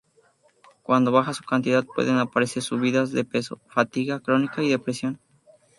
Cuando 0.81 1.11
baja 1.11 1.31
su 1.35 1.43
cantidad 1.43 1.85
pueden 1.85 2.17
aparecer 2.17 2.63
subidas 2.63 3.11
de 3.11 3.23
peso, 3.23 3.59
fatiga 3.67 4.19
crónica 4.19 4.63
y 4.63 4.69
depresión. 4.69 5.19